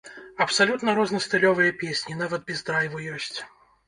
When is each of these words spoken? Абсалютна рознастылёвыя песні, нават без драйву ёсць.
Абсалютна 0.43 0.95
рознастылёвыя 0.99 1.75
песні, 1.81 2.15
нават 2.21 2.47
без 2.49 2.63
драйву 2.71 3.03
ёсць. 3.19 3.37